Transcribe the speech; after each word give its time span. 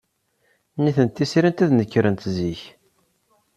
Nitenti 0.83 1.23
srint 1.31 1.59
ad 1.63 1.71
nekrent 1.73 2.21
zik. 2.35 2.61